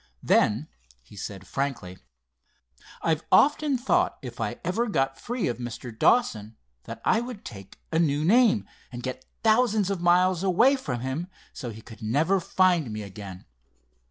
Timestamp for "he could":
11.69-12.01